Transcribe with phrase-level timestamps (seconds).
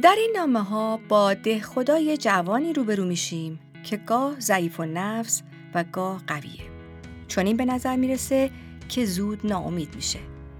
[0.00, 5.42] در این نامه ها با ده خدای جوانی روبرو میشیم که گاه ضعیف و نفس
[5.74, 6.70] و گاه قویه.
[7.28, 8.50] چون این به نظر می‌رسه
[8.88, 10.18] که زود ناامید میشه.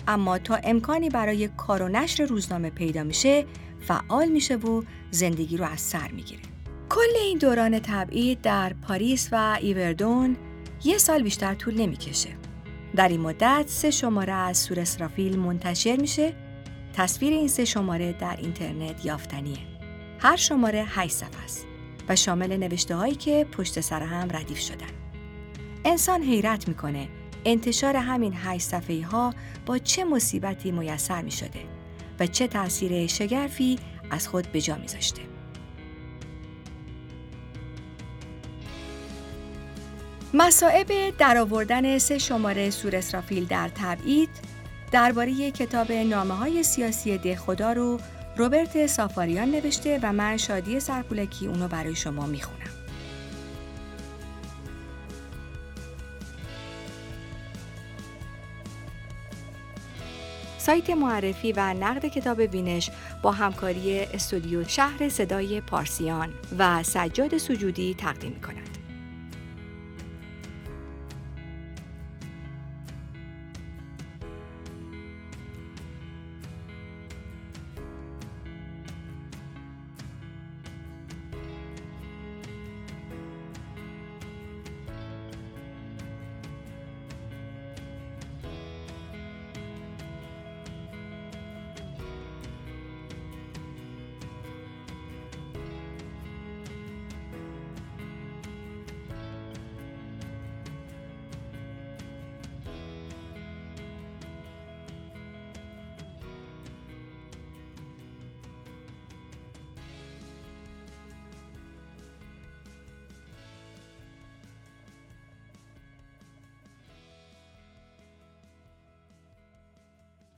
[0.09, 3.47] اما تا امکانی برای کار و نشر روزنامه پیدا میشه
[3.81, 6.43] فعال میشه و زندگی رو از سر می‌گیره.
[6.89, 10.37] کل این دوران تبعید در پاریس و ایوردون
[10.85, 12.31] یه سال بیشتر طول نمی‌کشه.
[12.97, 16.35] در این مدت سه شماره از سور اسرافیل منتشر میشه
[16.93, 19.59] تصویر این سه شماره در اینترنت یافتنیه
[20.19, 21.67] هر شماره 8 صفحه است
[22.09, 24.87] و شامل نوشته هایی که پشت سر هم ردیف شدن
[25.85, 27.09] انسان حیرت می‌کنه
[27.45, 29.35] انتشار همین هشت صفحه ها
[29.67, 31.61] با چه مصیبتی میسر می شده
[32.21, 33.79] و چه تاثیر شگرفی
[34.11, 35.23] از خود به جا میذاشته.
[40.35, 44.52] مصائب درآوردن سه شماره سور اسرافیل در تبعید
[44.93, 48.01] درباره کتاب نامه های سیاسی ده خدا رو
[48.37, 52.59] روبرت سافاریان نوشته و من شادی سرپولکی اونو برای شما می‌خونم.
[60.59, 62.91] سایت معرفی و نقد کتاب وینش
[63.23, 68.62] با همکاری استودیو شهر صدای پارسیان و سجاد سجودی تقدیم می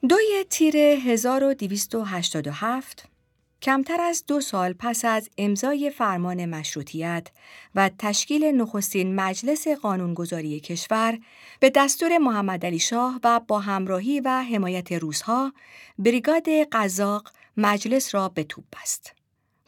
[0.08, 3.08] دوی تیر 1287
[3.62, 7.28] کمتر از دو سال پس از امضای فرمان مشروطیت
[7.74, 11.18] و تشکیل نخستین مجلس قانونگذاری کشور
[11.60, 15.52] به دستور محمد علی شاه و با همراهی و حمایت روزها
[15.98, 19.12] بریگاد قزاق مجلس را به توپ بست.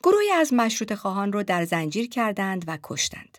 [0.03, 3.39] گروهی از مشروط خواهان را در زنجیر کردند و کشتند.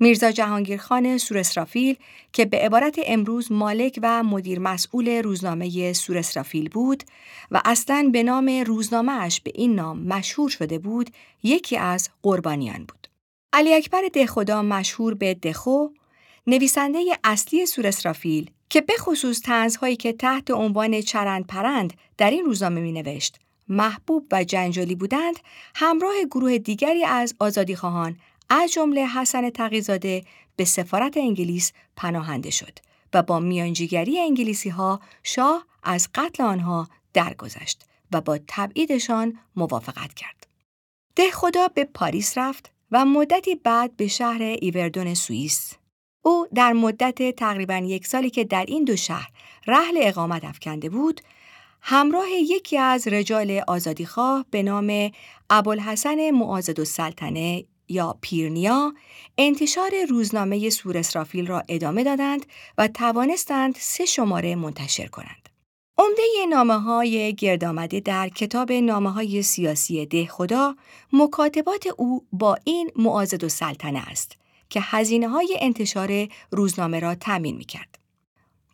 [0.00, 1.96] میرزا جهانگیرخان سورسرافیل
[2.32, 7.04] که به عبارت امروز مالک و مدیر مسئول روزنامه سورسرافیل بود
[7.50, 11.10] و اصلا به نام روزنامهش به این نام مشهور شده بود
[11.42, 13.08] یکی از قربانیان بود.
[13.52, 15.88] علی اکبر دهخدا مشهور به دخو
[16.46, 22.80] نویسنده اصلی سورسرافیل که به خصوص تنزهایی که تحت عنوان چرند پرند در این روزنامه
[22.80, 23.38] می نوشت
[23.68, 25.34] محبوب و جنجالی بودند
[25.74, 28.16] همراه گروه دیگری از آزادیخواهان
[28.50, 30.24] از جمله حسن تقیزاده
[30.56, 32.78] به سفارت انگلیس پناهنده شد
[33.14, 40.46] و با میانجیگری انگلیسی ها شاه از قتل آنها درگذشت و با تبعیدشان موافقت کرد.
[41.16, 45.72] ده خدا به پاریس رفت و مدتی بعد به شهر ایوردون سوئیس.
[46.22, 49.30] او در مدت تقریبا یک سالی که در این دو شهر
[49.66, 51.20] رحل اقامت افکنده بود،
[51.80, 55.10] همراه یکی از رجال آزادیخواه به نام
[55.50, 58.94] ابوالحسن معاذد السلطنه یا پیرنیا
[59.38, 62.46] انتشار روزنامه سور اسرافیل را ادامه دادند
[62.78, 65.48] و توانستند سه شماره منتشر کنند.
[65.98, 70.76] عمده نامه های گرد آمده در کتاب نامه های سیاسی ده خدا
[71.12, 74.36] مکاتبات او با این معازد و سلطنه است
[74.70, 77.98] که هزینه های انتشار روزنامه را تمین می کرد.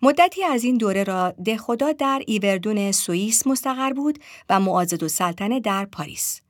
[0.02, 5.08] مدتی از این دوره را ده خدا در ایوردون سوئیس مستقر بود و معازد و
[5.08, 6.43] سلطنه در پاریس.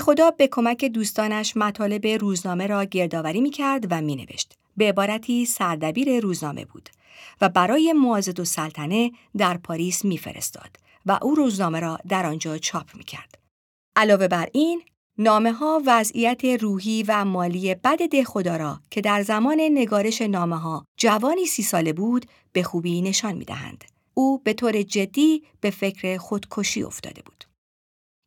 [0.00, 4.58] خدا به کمک دوستانش مطالب روزنامه را گردآوری می کرد و می نوشت.
[4.76, 6.88] به عبارتی سردبیر روزنامه بود
[7.40, 12.96] و برای معازد و سلطنه در پاریس میفرستاد و او روزنامه را در آنجا چاپ
[12.96, 13.38] می کرد.
[13.96, 14.82] علاوه بر این،
[15.18, 20.84] نامه ها وضعیت روحی و مالی بد خدا را که در زمان نگارش نامه ها
[20.96, 23.84] جوانی سی ساله بود به خوبی نشان می دهند.
[24.14, 27.44] او به طور جدی به فکر خودکشی افتاده بود.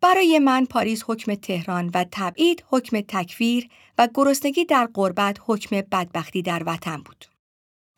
[0.02, 6.42] برای من پاریس حکم تهران و تبعید حکم تکفیر و گرسنگی در قربت حکم بدبختی
[6.42, 7.26] در وطن بود.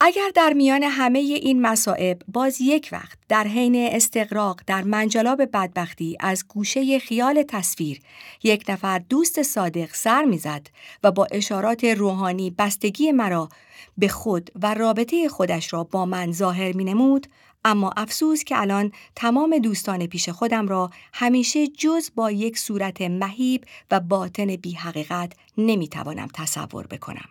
[0.02, 6.18] اگر در میان همه این مصائب باز یک وقت در حین استقراق در منجلاب بدبختی
[6.20, 8.00] از گوشه خیال تصویر
[8.44, 10.68] یک نفر دوست صادق سر می‌زد
[11.04, 13.50] و با اشارات روحانی بستگی مرا
[13.98, 17.28] به خود و رابطه خودش را با من ظاهر می نمود،
[17.66, 23.66] اما افسوس که الان تمام دوستان پیش خودم را همیشه جز با یک صورت مهیب
[23.92, 27.30] و باطن بی حقیقت نمی توانم تصور بکنم.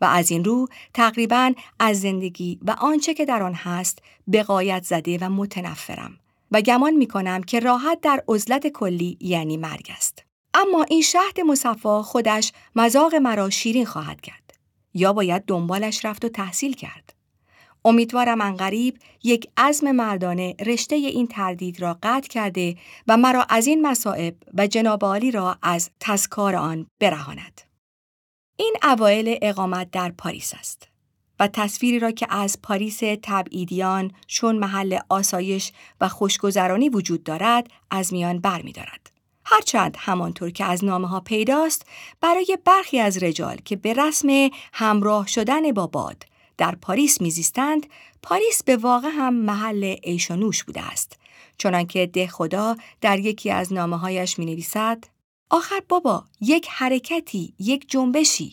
[0.00, 3.98] و از این رو تقریبا از زندگی و آنچه که در آن هست
[4.32, 6.18] بقایت زده و متنفرم
[6.50, 10.24] و گمان می کنم که راحت در عزلت کلی یعنی مرگ است.
[10.54, 14.54] اما این شهد مصفا خودش مذاق مرا شیرین خواهد کرد.
[14.94, 17.17] یا باید دنبالش رفت و تحصیل کرد.
[17.88, 22.76] امیدوارم انقریب یک عزم مردانه رشته این تردید را قطع کرده
[23.06, 27.60] و مرا از این مصائب و جناب را از تذکار آن برهاند.
[28.56, 30.88] این اوایل اقامت در پاریس است
[31.40, 38.12] و تصویری را که از پاریس تبعیدیان چون محل آسایش و خوشگذرانی وجود دارد از
[38.12, 39.10] میان برمیدارد.
[39.44, 41.86] هرچند همانطور که از نامه ها پیداست
[42.20, 44.28] برای برخی از رجال که به رسم
[44.72, 46.24] همراه شدن با باد
[46.58, 47.86] در پاریس میزیستند
[48.22, 51.18] پاریس به واقع هم محل عیش و بوده است.
[51.58, 55.04] چنانکه دهخدا در یکی از نامه هایش می نویسد
[55.50, 58.50] آخر بابا یک حرکتی یک جنبشی.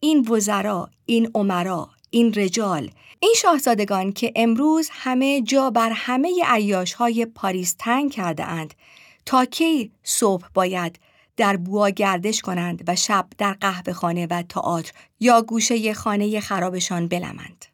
[0.00, 2.90] این وزرا این امرا این رجال
[3.20, 8.74] این شاهزادگان که امروز همه جا بر همه عیاش های پاریس تنگ کرده اند
[9.26, 10.98] تا کی صبح باید
[11.38, 17.08] در بوا گردش کنند و شب در قهوه خانه و تئاتر یا گوشه خانه خرابشان
[17.08, 17.64] بلمند.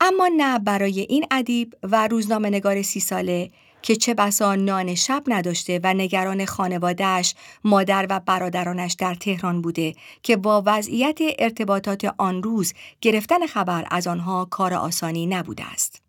[0.00, 3.50] اما نه برای این ادیب و روزنامه نگار سی ساله
[3.82, 9.94] که چه بسا نان شب نداشته و نگران خانوادهش، مادر و برادرانش در تهران بوده
[10.22, 16.07] که با وضعیت ارتباطات آن روز گرفتن خبر از آنها کار آسانی نبوده است.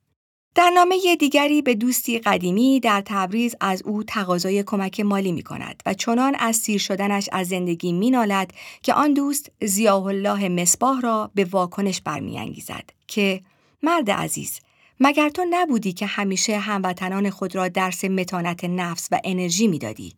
[0.55, 5.83] در نامه دیگری به دوستی قدیمی در تبریز از او تقاضای کمک مالی می کند
[5.85, 11.01] و چنان از سیر شدنش از زندگی می نالد که آن دوست زیاه الله مصباح
[11.01, 13.41] را به واکنش برمیانگیزد که
[13.83, 14.59] مرد عزیز
[14.99, 20.13] مگر تو نبودی که همیشه هموطنان خود را درس متانت نفس و انرژی می‌دادی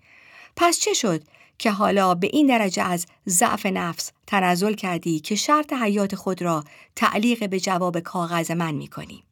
[0.55, 1.23] پس چه شد
[1.57, 6.63] که حالا به این درجه از ضعف نفس تنزل کردی که شرط حیات خود را
[6.95, 9.23] تعلیق به جواب کاغذ من می کنی.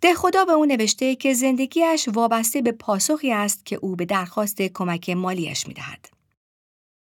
[0.00, 4.62] ده خدا به او نوشته که زندگیش وابسته به پاسخی است که او به درخواست
[4.62, 6.08] کمک مالیش می دهد.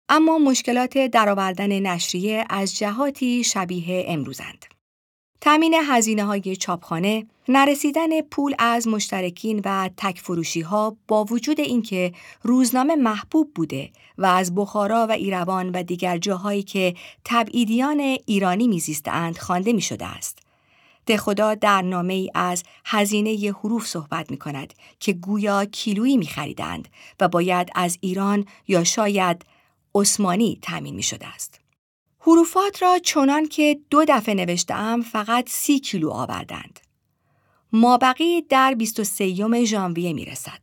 [0.10, 4.66] اما مشکلات درآوردن نشریه از جهاتی شبیه امروزند.
[5.42, 12.14] تامین هزینه های چاپخانه، نرسیدن پول از مشترکین و تک فروشی ها با وجود اینکه
[12.44, 19.38] روزنامه محبوب بوده و از بخارا و ایروان و دیگر جاهایی که تبعیدیان ایرانی میزیستند
[19.38, 20.49] خوانده می شده است.
[21.18, 26.88] خدا در نامه ای از هزینه حروف صحبت می کند که گویا کیلویی می خریدند
[27.20, 29.46] و باید از ایران یا شاید
[29.96, 31.60] عثمانی تأمین می شده است.
[32.20, 36.80] حروفات را چنان که دو دفعه نوشتم فقط سی کیلو آوردند.
[37.74, 40.62] مابقی در 23 ژانویه می رسد.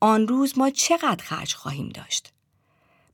[0.00, 2.33] آن روز ما چقدر خرج خواهیم داشت؟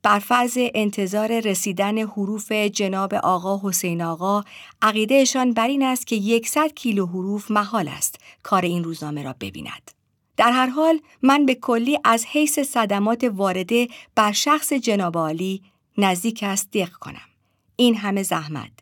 [0.03, 4.45] بر فرض انتظار رسیدن حروف جناب آقا حسین آقا
[4.83, 9.91] عقیدهشان بر این است که 100 کیلو حروف محال است کار این روزنامه را ببیند.
[10.37, 15.63] در هر حال من به کلی از حیث صدمات وارده بر شخص جناب عالی
[15.99, 17.29] نزدیک است دق کنم.
[17.77, 18.73] این همه زحمت،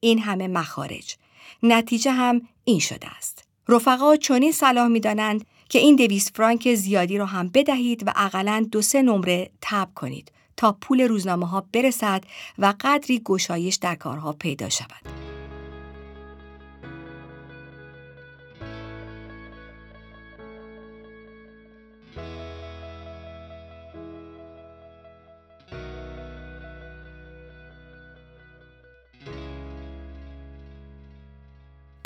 [0.00, 1.16] این همه مخارج.
[1.62, 3.44] نتیجه هم این شده است.
[3.68, 8.66] رفقا چنین صلاح می دانند که این دویست فرانک زیادی را هم بدهید و اقلا
[8.72, 12.24] دو سه نمره تب کنید تا پول روزنامه ها برسد
[12.58, 15.27] و قدری گشایش در کارها پیدا شود.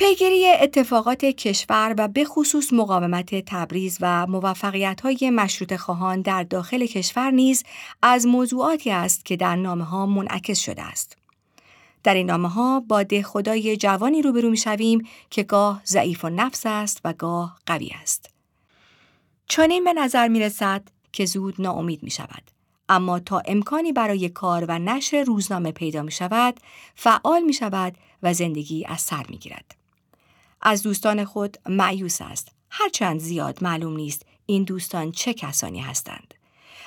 [0.03, 6.87] پیگیری اتفاقات کشور و به خصوص مقاومت تبریز و موفقیت های مشروط خواهان در داخل
[6.87, 7.65] کشور نیز
[8.03, 11.17] از موضوعاتی است که در نامه ها منعکس شده است.
[12.03, 16.29] در این نامه ها با ده خدای جوانی روبرو می شویم که گاه ضعیف و
[16.29, 18.31] نفس است و گاه قوی است.
[19.49, 20.83] چنین به نظر می رسد
[21.13, 22.43] که زود ناامید می شود.
[22.89, 26.61] اما تا امکانی برای کار و نشر روزنامه پیدا می شود،
[26.95, 29.82] فعال می شود و زندگی از سر می گیرد.
[30.63, 32.49] از دوستان خود معیوس است.
[32.71, 36.35] هرچند زیاد معلوم نیست این دوستان چه کسانی هستند.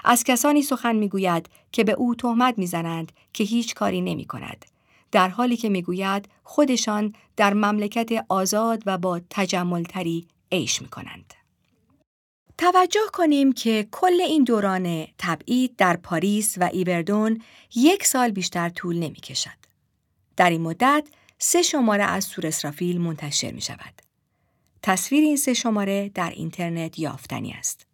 [0.03, 4.65] از کسانی سخن می‌گوید که به او تهمت می‌زنند که هیچ کاری نمی کند.
[5.11, 11.33] در حالی که می‌گوید خودشان در مملکت آزاد و با تجملتری عیش می کنند.
[12.57, 17.41] توجه کنیم که کل این دوران تبعید در پاریس و ایبردون
[17.75, 19.65] یک سال بیشتر طول نمی کشد.
[20.37, 21.07] در این مدت
[21.47, 24.01] سه شماره از سور اسرافیل منتشر می شود.
[24.83, 27.85] تصویر این سه شماره در اینترنت یافتنی است.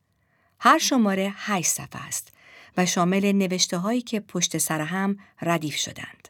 [0.59, 2.33] هر شماره هشت صفحه است
[2.77, 6.27] و شامل نوشته هایی که پشت سر هم ردیف شدند.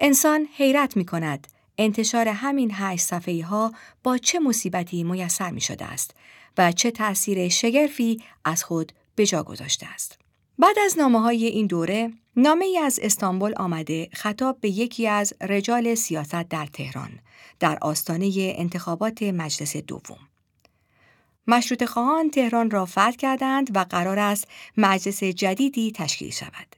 [0.00, 1.46] انسان حیرت می کند
[1.78, 6.14] انتشار همین هشت صفحه ها با چه مصیبتی میسر می شده است
[6.58, 10.25] و چه تأثیر شگرفی از خود به جا گذاشته است.
[10.58, 15.34] بعد از نامه های این دوره، نامه ای از استانبول آمده خطاب به یکی از
[15.40, 17.10] رجال سیاست در تهران
[17.60, 20.18] در آستانه انتخابات مجلس دوم.
[21.46, 26.76] مشروط خواهان تهران را فتح کردند و قرار است مجلس جدیدی تشکیل شود.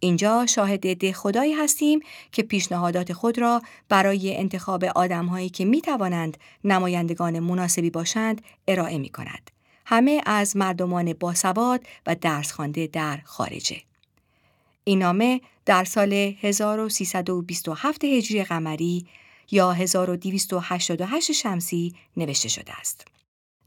[0.00, 2.00] اینجا شاهد ده خدایی هستیم
[2.32, 9.08] که پیشنهادات خود را برای انتخاب آدمهایی که می توانند نمایندگان مناسبی باشند ارائه می
[9.08, 9.55] کند.
[9.88, 13.82] همه از مردمان باسواد و درس خوانده در خارجه.
[14.84, 19.06] این نامه در سال 1327 هجری قمری
[19.50, 23.06] یا 1288 شمسی نوشته شده است.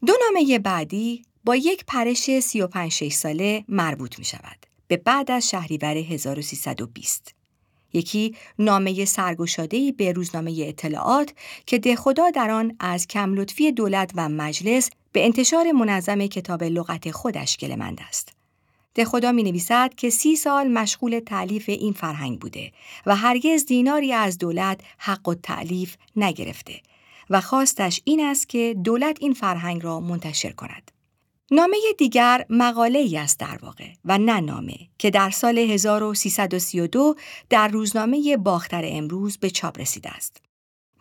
[0.06, 4.66] دو نامه بعدی با یک پرش 35 ساله مربوط می شود.
[4.88, 7.36] به بعد از شهریور 1320.
[7.94, 11.34] یکی نامه سرگشاده‌ای به روزنامه اطلاعات
[11.66, 17.12] که دهخدا در آن از کم لطفی دولت و مجلس به انتشار منظم کتاب لغت
[17.12, 18.34] خودش گلمند است.
[18.96, 22.72] دهخدا می نویسد که سی سال مشغول تعلیف این فرهنگ بوده
[23.06, 26.82] و هرگز دیناری از دولت حق و تعلیف نگرفته
[27.30, 30.92] و خواستش این است که دولت این فرهنگ را منتشر کند.
[31.52, 37.16] نامه دیگر مقاله ای است در واقع و نه نامه که در سال 1332
[37.50, 40.42] در روزنامه باختر امروز به چاپ رسیده است.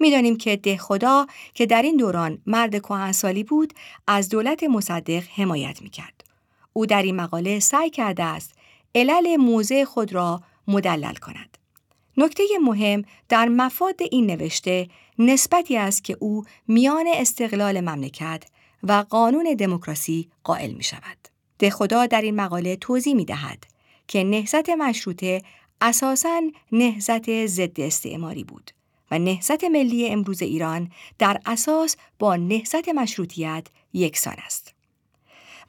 [0.00, 3.74] می‌دانیم که ده خدا که در این دوران مرد کهنسالی بود
[4.06, 6.24] از دولت مصدق حمایت می‌کرد.
[6.72, 8.52] او در این مقاله سعی کرده است
[8.94, 11.58] علل موضع خود را مدلل کند.
[12.16, 14.88] نکته مهم در مفاد این نوشته
[15.18, 18.44] نسبتی است که او میان استقلال مملکت
[18.82, 21.28] و قانون دموکراسی قائل می شود.
[21.58, 23.64] ده خدا در این مقاله توضیح می دهد
[24.08, 25.42] که نهزت مشروطه
[25.80, 26.40] اساساً
[26.72, 28.70] نهزت ضد استعماری بود
[29.10, 34.74] و نهزت ملی امروز ایران در اساس با نهزت مشروطیت یکسان است.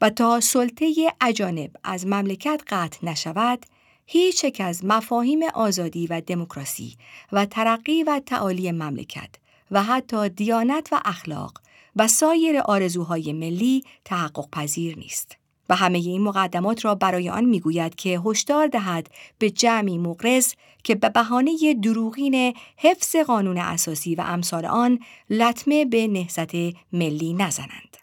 [0.00, 3.66] و تا سلطه اجانب از مملکت قطع نشود،
[4.06, 6.96] هیچ یک از مفاهیم آزادی و دموکراسی
[7.32, 9.30] و ترقی و تعالی مملکت
[9.70, 11.60] و حتی دیانت و اخلاق
[11.96, 15.39] و سایر آرزوهای ملی تحقق پذیر نیست.
[15.70, 20.94] و همه این مقدمات را برای آن می‌گوید که هشدار دهد به جمعی مقرز که
[20.94, 24.98] به بهانه دروغین حفظ قانون اساسی و امثال آن
[25.30, 26.54] لطمه به نهضت
[26.92, 27.96] ملی نزنند.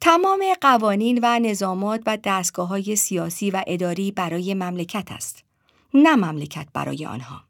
[0.00, 5.44] تمام قوانین و نظامات و دستگاه های سیاسی و اداری برای مملکت است.
[5.94, 7.40] نه مملکت برای آنها.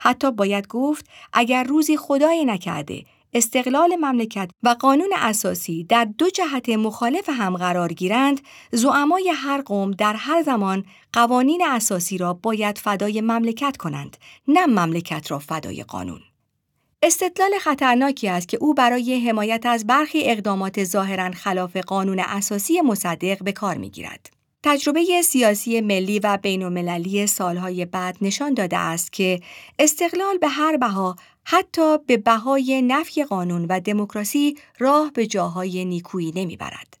[0.00, 6.68] حتی باید گفت اگر روزی خدای نکرده استقلال مملکت و قانون اساسی در دو جهت
[6.68, 8.40] مخالف هم قرار گیرند،
[8.72, 14.16] زعمای هر قوم در هر زمان قوانین اساسی را باید فدای مملکت کنند،
[14.48, 16.20] نه مملکت را فدای قانون.
[17.02, 23.42] استدلال خطرناکی است که او برای حمایت از برخی اقدامات ظاهرا خلاف قانون اساسی مصدق
[23.42, 24.30] به کار می‌گیرد.
[24.62, 29.40] تجربه سیاسی ملی و بین سالهای بعد نشان داده است که
[29.78, 31.16] استقلال به هر بها
[31.50, 36.98] حتی به بهای نفی قانون و دموکراسی راه به جاهای نیکویی نمی‌برد.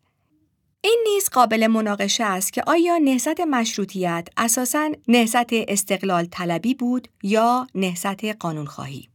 [0.80, 7.66] این نیز قابل مناقشه است که آیا نهضت مشروطیت اساساً نهضت استقلال طلبی بود یا
[7.74, 9.08] نهضت قانونخواهی.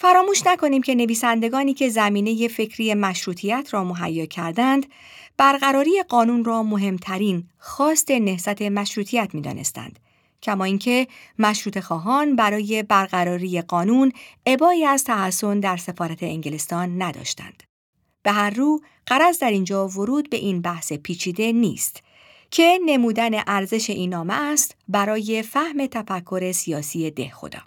[0.00, 4.86] فراموش نکنیم که نویسندگانی که زمینه فکری مشروطیت را مهیا کردند،
[5.36, 9.98] برقراری قانون را مهمترین خواست نهضت مشروطیت می‌دانستند
[10.42, 14.12] کما اینکه مشروط خواهان برای برقراری قانون
[14.46, 17.62] ابایی از تحسن در سفارت انگلستان نداشتند.
[18.22, 22.02] به هر رو قرض در اینجا ورود به این بحث پیچیده نیست
[22.50, 27.60] که نمودن ارزش این نامه است برای فهم تفکر سیاسی ده خدا.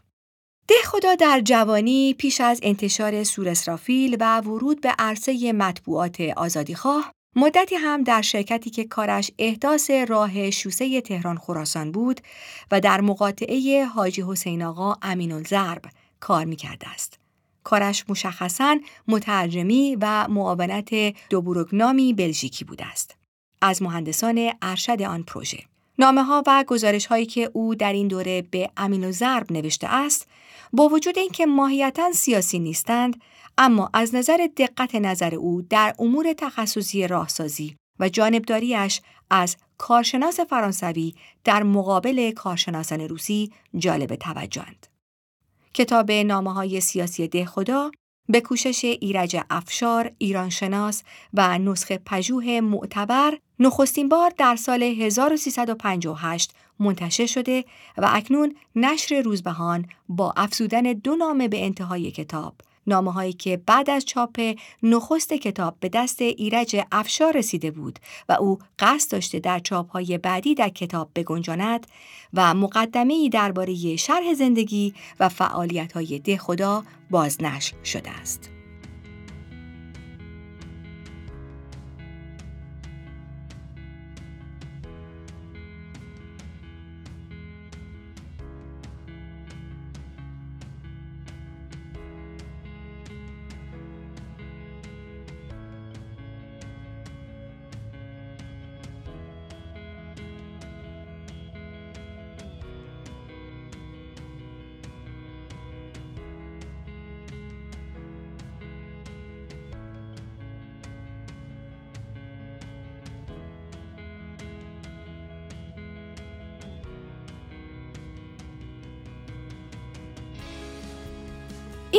[0.68, 7.14] ده خدا در جوانی پیش از انتشار سور اسرافیل و ورود به عرصه مطبوعات آزادیخواه
[7.36, 12.22] مدتی هم در شرکتی که کارش احداث راه شوسه تهران خراسان بود
[12.72, 15.82] و در مقاطعه حاجی حسین آقا امین الزرب
[16.20, 17.20] کار می کرده است.
[17.64, 20.90] کارش مشخصا مترجمی و معاونت
[21.30, 23.16] دوبروگنامی بلژیکی بوده است.
[23.62, 25.60] از مهندسان ارشد آن پروژه.
[26.00, 30.28] نامه ها و گزارش هایی که او در این دوره به امین و نوشته است
[30.74, 33.22] با وجود اینکه ماهیتا سیاسی نیستند
[33.58, 41.14] اما از نظر دقت نظر او در امور تخصصی راهسازی و جانبداریش از کارشناس فرانسوی
[41.44, 44.88] در مقابل کارشناسان روسی جالب توجهند.
[45.74, 47.92] کتاب نامه های سیاسی ده خدا
[48.30, 51.04] به کوشش ایرج افشار، ایرانشناس
[51.34, 57.66] و نسخه پژوه معتبر نخستین بار در سال 1358 منتشر شده
[57.98, 62.56] و اکنون نشر روزبهان با افزودن دو نامه به انتهای کتاب
[62.88, 68.34] نامه هایی که بعد از چاپ نخست کتاب به دست ایرج افشار رسیده بود و
[68.34, 71.88] او قصد داشته در چاپ های بعدی در کتاب بگنجاند
[72.34, 78.61] و مقدمه ای درباره شرح زندگی و فعالیت های ده خدا بازنشر شده است.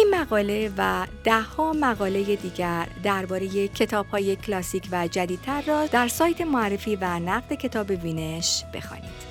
[0.02, 6.96] این مقاله و دهها مقاله دیگر درباره کتاب‌های کلاسیک و جدیدتر را در سایت معرفی
[6.96, 9.21] و نقد کتاب وینش بخوانید.